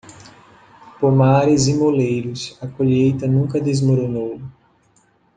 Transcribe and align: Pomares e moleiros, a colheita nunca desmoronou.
Pomares 0.99 1.67
e 1.67 1.75
moleiros, 1.75 2.57
a 2.59 2.67
colheita 2.67 3.27
nunca 3.27 3.61
desmoronou. 3.61 4.41